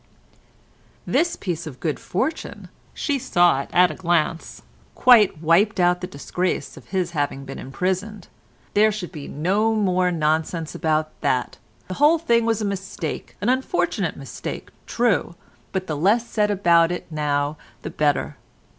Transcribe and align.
"This 1.05 1.35
piece 1.35 1.67
of 1.67 1.79
good 1.79 1.99
fortune"—she 1.99 3.19
saw 3.19 3.59
it 3.61 3.69
at 3.71 3.91
a 3.91 3.93
glance—"quite 3.93 5.43
wiped 5.43 5.79
out 5.79 6.01
the 6.01 6.07
disgrace 6.07 6.75
of 6.75 6.85
his 6.87 7.11
having 7.11 7.45
been 7.45 7.59
imprisoned. 7.59 8.27
There 8.73 8.91
should 8.91 9.11
be 9.11 9.27
no 9.27 9.75
more 9.75 10.09
nonsense 10.09 10.73
about 10.73 11.11
that. 11.21 11.59
The 11.87 11.93
whole 12.01 12.17
thing 12.17 12.45
was 12.45 12.61
a 12.63 12.65
mistake, 12.65 13.35
an 13.41 13.49
unfortunate 13.49 14.17
mistake, 14.17 14.69
true, 14.87 15.35
but 15.71 15.85
the 15.85 15.95
less 15.95 16.27
said 16.27 16.49
about 16.49 16.91
it 16.91 17.05
now 17.11 17.57
the 17.83 17.91
better. 17.91 18.37